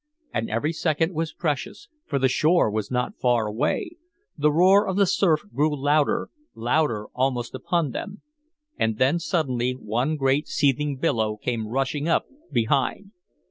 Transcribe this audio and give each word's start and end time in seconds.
And 0.33 0.49
every 0.49 0.73
second 0.73 1.13
was 1.13 1.31
precious, 1.31 1.87
for 2.07 2.17
the 2.17 2.27
shore 2.27 2.71
was 2.71 2.89
not 2.89 3.19
far 3.19 3.45
away; 3.45 3.97
the 4.35 4.51
roar 4.51 4.87
of 4.87 4.95
the 4.95 5.05
surf 5.05 5.43
grew 5.53 5.75
louder 5.79 6.31
louder 6.55 7.05
almost 7.13 7.53
upon 7.53 7.91
them. 7.91 8.23
And 8.79 8.97
then 8.97 9.19
suddenly 9.19 9.73
one 9.73 10.15
great 10.15 10.47
seething 10.47 10.97
billow 10.97 11.37
came 11.37 11.67
rushing 11.67 12.07
up 12.07 12.25
behind. 12.51 13.11